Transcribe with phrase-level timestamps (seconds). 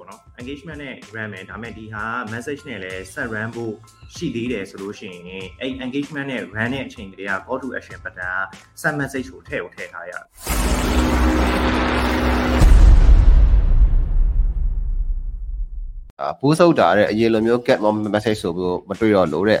[0.00, 3.74] ပေါ့နော် engagement နဲ့ run မယ်ဒါပေမဲ့ဒီဟာ message နဲ့လည်းဆက် run ဖို့
[4.16, 8.44] ရှိသေးတယ်ဆိုလို့ရှိရင်အဲ့ engagement နဲ့ run တဲ့အချိန်ကလေးက call to action button က
[8.80, 10.22] set message ကိုထည့်ကိုထည့်ထားရတယ်
[16.20, 19.60] အာပူးဆုပ်တာတဲ့အရင်လိုမျိုး get more message ဆိုပြီးမတွေ့တော့လို့တဲ့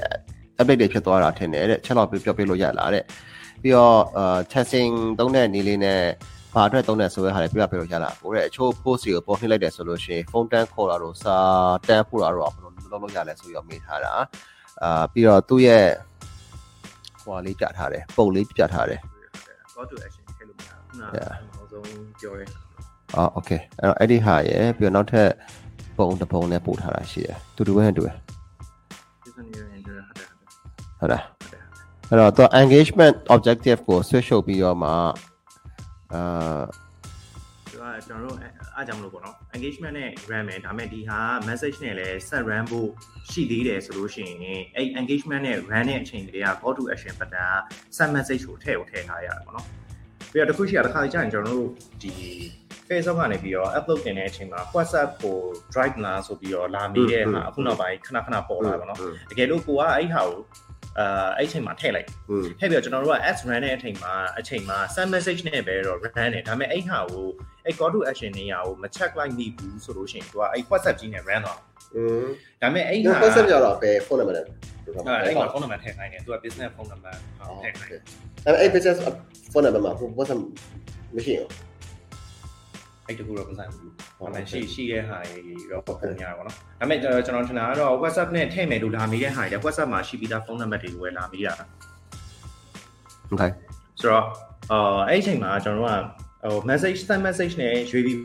[0.58, 3.04] update တွေဖြစ်သွားတာထင်တယ်တဲ့ချက်တော့ပြောပြလို့ရလားတဲ့
[3.62, 6.00] ပြီးတော့အာ testing သုံးတဲ့နည်းလေးနဲ့
[6.54, 11.36] ဘာအတွက်သုံးတယ်ဆိုတဲ့ဟာတွေပြပြလို့ရလားကိုတဲ့အချို့ post တွေကိုပေါ်နှိမ့်လိုက်တယ်ဆိုလို့ရှိရင် phone တန်းခေါ်တာတော့စာ
[11.88, 14.12] တန်းဖို့တာတော့ဘယ်လိုလုပ်လို့ရလဲဆိုပြီးတော့မေးထားတာ
[14.82, 15.86] အာပြီးတော့သူ့ရဲ့
[17.22, 19.00] ဟွာလေးပြထားတယ်ပုံလေးပြထားတယ်
[19.74, 21.84] call to action ထည့်လို့မရဘူးခုနကအနောက်ဆုံး
[22.20, 22.44] ပြောရဲ
[23.16, 25.28] အော် okay အဲ့တော့အဲ့ဒီဟာရယ်ပြီးတော့နောက်ထပ်
[25.98, 28.16] ပုံတစ်ပုံနဲ့ပို့ထားတာရှိတယ်တူတူပဲတူတယ်
[29.24, 29.98] business new enter
[30.98, 31.22] ဟုတ်တယ်
[32.08, 34.90] ဟုတ်လားအဲ့တော့သူ engagement objective ကို switch လုပ်ပြီးတော့မှ
[36.14, 36.24] အာ
[37.70, 38.36] သူကကျွန်တော်တို့
[38.74, 42.88] အားကြောင့်မလို့ပေါ့နော် engagement နဲ့ run မယ်ဒါပေမဲ့ဒီဟာ message နဲ့လည်းဆက် run ဖို့
[43.30, 47.52] ရှိသေးတယ်ဆိုလို့ရှိရင်အဲ့ engagement နဲ့ run တဲ့အချိန်ကလေးက call to action button က
[47.96, 49.66] set message ကိုထည့်ကိုထည့်ထားရတယ်ပေါ့နော်
[50.32, 51.68] ပြီးတော့တစ်ခုရှိတာတစ်ခါကြာရင်ကျွန်တော်တို့
[52.02, 52.12] ဒီ
[52.88, 55.36] Facebook ကနေပြီးတော့ upload တင်တဲ့အချိန်မှာ WhatsApp ကို
[55.72, 58.98] drive လာဆိုပြီးတော့လာမိတဲ့ဟာအခုနောက်ပိုင်းခဏခဏပေါ်လာပါတော့
[59.30, 60.38] တကယ်လို့ကိုကအဲ့ဟာကို
[60.98, 62.08] အာအဲ့အချိန်မှာထည့်လိုက်
[62.58, 67.26] ထည့်ပြီးတော့ကျွန်တော်တို့က ads run တဲ့အချိန်မှာအချိန်မှာ send message နဲ့ပဲတော့ run တယ်ဒါပေမဲ့အဲ့ဟာကို
[67.64, 71.58] အဲ့ call to action နေရာကိုမ check လိုက်မိဘူးဆိုလို့ရှိရင်သူကအဲ့ WhatsApp ကြီးနဲ့ run တော့
[72.60, 78.00] ဒါပေမဲ့အဲ့ဟာ WhatsApp ကြတော့ပဲဖုန်းနံပါတ်နဲ့အဲ့မှာဖုန်းနံပါတ်ထည့်နိုင်တယ်သူက business ဖုန်းနံပါတ်ထည့်နိုင်တယ်
[78.44, 78.96] ဒါပေမဲ့အဲ့ business
[79.52, 80.40] ဖုန်းနံပါတ်မှာ WhatsApp
[81.14, 81.48] မရှိဘူး
[83.10, 91.54] အဲ့တကူတော့မဆိုင်ဘူးဒါပေမဲ့ရှိရှိတဲ့ဟာတွေတော့ပုံရပါတော့ဒါပေမဲ့ကျွန်တော်ထင်တာကတော့ WhatsApp နဲ့ထည့်မယ်လို့လာမိတဲ့ဟာတွေ WhatsApp မှာရှိပြီးသား phone number တွေကိုပဲလာမိတာ
[93.32, 93.50] okay
[94.00, 94.24] ဆိုတော့
[94.72, 98.18] အာအဲ့ဒီအချိန်မှာကျွန်တော်တို့က ဟို message send message နဲ့ရွေးပြီး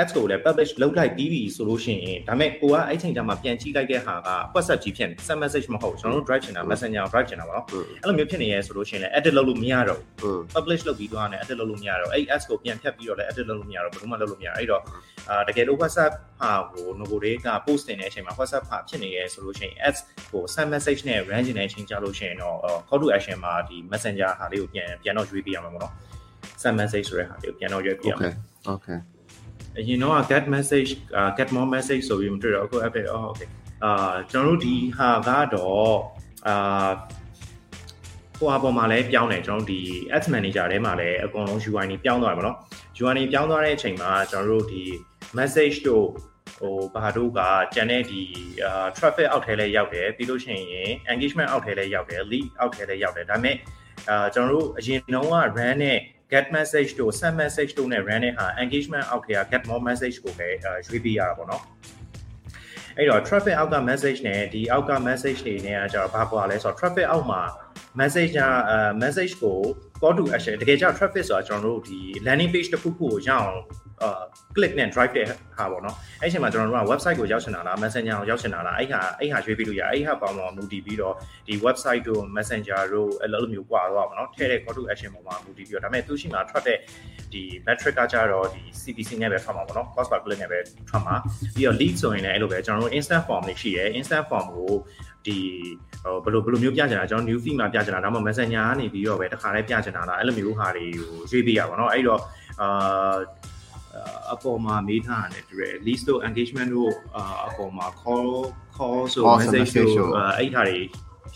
[0.00, 4.18] ads ကိုလည်း publish လုပ်လိုက်ပြီးပြီဆိုလို့ရှိရင်ဒါပေမဲ့ကိုကအဲ့ချိန်ကျမှပြန်ကြည့်လိုက်တဲ့ဟာက
[4.54, 11.40] WhatsApp ကြီးဖြစ်နေ send message မဟုတ်ကျွန်တော်တို့ drive ချင်တာ messenger ကို drive ချင်တာပါနော်အဲ့လိုမျိုးဖြစ်နေရဲဆိုလို့ရှိရင်လည်း edit လုပ်လို့မရတော့ဘူးอืม publish လုပ်ပြီးတော့လည်း
[11.42, 14.82] edit လုပ်လို့မရတော့အဲ့ ads ကိုပြန်ဖြတ်ပြီးတော့လည်း edit လုပ်လို့မရတော့ဘယ်လိုမှလုပ်လို့မရအဲ့တော့
[15.30, 20.00] အာတကယ်လို့ WhatsApp ဟာဟို novo တွေက post တင်တဲ့အချိန်မှာ WhatsApp ဟာဖြစ်နေရဲဆိုလို့ရှိရင် ads
[20.30, 22.56] ဟို send message နဲ့ run ချင်တဲ့အချိန်ကြလို့ရှိရင်တော့
[22.88, 25.94] call to action မှာဒီ messenger ဟာလေးကိုပြန်ပြန်တော့ရွေးပြရမှာပေါ့နော်
[26.64, 28.32] send message ဆိုတဲ့ဟာလေးကိုပြန်တော့ရွေးပြရမှာ okay
[28.74, 28.98] okay
[29.78, 30.90] အရင်တော့ get message
[31.38, 33.48] get more message ဆိုပြီးမတွေ့တော့အခု update အော် okay
[33.84, 35.96] အာကျွန်တော်တို့ဒီဟာကတော့
[36.46, 36.90] အာ
[38.38, 39.80] ဟိုအပေါ်မှာလည်းပြောင်းတယ်ကျွန်တော်တို့ဒီ
[40.16, 42.56] ads manager ထဲမှာလည်းအကုန်လုံး UI နေပြောင်းသွားတယ်ဗောနော်
[43.00, 44.82] UI နေပြောင်းသွားတဲ့အချိန်မှာကျွန်တော်တို့ဒီ
[45.38, 46.06] message တို့
[46.58, 47.40] ဟိုဘာတို့က
[47.74, 48.22] ကျန်တဲ့ဒီ
[48.64, 53.56] အာ traffic အောက်ထဲလဲရောက်တယ်ပြီးလို့ရှိရင် engagement အောက်ထဲလဲရောက်တယ် lead အောက်ထဲလဲရောက်တယ်ဒါပေမဲ့
[54.10, 55.98] အာကျွန်တော်တို့အရင်တုန်းက run နဲ့
[56.32, 60.48] get message တို့ send message တို့နဲ့ run တဲ့ဟာ engagement အောက်ထဲက get more message ကိုပဲ
[60.88, 61.62] ရွေးပေးရတာပေါ့နော်
[62.98, 67.42] အဲ့တော့ traffic အောက်က message နဲ့ဒီအောက်က message တွေနဲ့ကကျတော့ဘာကွာလဲဆိုတော့ traffic အောက်မှာ
[68.00, 69.58] message ကအဲ message ကို
[70.00, 73.48] call to action တကယ်ကျ traffic ဆိုတာကျွန်တော်တို့ဒီ landing page တစ်ခုခုကိုရအောင်
[74.02, 74.22] အာ
[74.56, 81.14] click နဲ့ drive တဲ့ဟာပေါ့နော်အဲ့ချိန်မှာကျွန်တော်တို့က website ကိုရောက်ချင်တာလား messenger ကိုရောက်ချင်တာလားအဲ့ဟာအဲ့ဟာရွေးပြီးလို့ရအဲ့ဟာပေါ်မှာမူတည်ပြီးတော့
[81.46, 86.78] ဒီ website တို့ messenger တို့အဲ့လိုမျိုးကွာတော့ပါနော်ထည့်တဲ့ call to action ပေါ်မှာမူတည်ပြီးတော့ဒါပေမဲ့သူရှိမှာထွက်တဲ့
[87.34, 90.58] ဒီ metric ကကြတော့ဒီ CPC နဲ့ပဲထွက်မှာပေါ့နော် cost per click နဲ့ပဲ
[90.90, 91.14] ထွက်မှာ
[91.54, 94.72] ပြီးတော့ lead ဆိုရင်လည်းအဲ့လိုပဲကျွန်တော်တို့ instant form တွေရှိတယ် instant form ကို
[95.26, 95.36] ဒီ
[96.02, 102.20] ဟိုဘယ်လိုဘယ်လိုမျိုးပြချင်တာကျွန်တော် new feed မှာပြချင်တာဒါမှမဟုတ် messenger ကနေပြီးတော့ပဲတခါတည်းပြချင်တာလားအဲ့လိုမျိုးဟာတွေကိုရွေးပေးရပါတော့အဲ့တော့
[102.60, 103.16] အာ
[104.32, 106.92] အပေါ်မှာမေးထားတယ်တူတယ် list တို့ engagement တို့
[107.48, 108.30] အပေါ်မှာ call
[108.76, 110.78] call ဆို message တို့အဲ့ဟာတွေ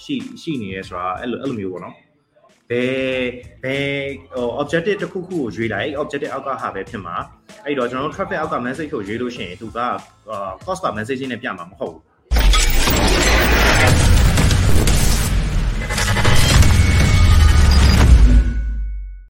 [0.05, 1.95] ရှိရှိနေရဲဆိုတာအဲ့လိုအဲ့လိုမျိုးပေါ့နော်
[2.71, 3.25] ဘယ်
[3.63, 3.87] ဘယ်
[4.33, 7.17] ဟို objective တစ်ခုခုကိုရွေးလိုက်အဲ့ objective အောက်ကဟာပဲဖြစ်မှာ
[7.65, 9.81] အဲ့တော့ကျွန်တော်တို့ traffic အောက်က message ကိုရွေးလို့ရှိရင်သူက
[10.65, 12.03] cost per message နဲ့ပြမှာမဟုတ်ဘူး